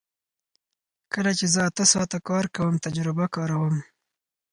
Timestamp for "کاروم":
3.35-3.75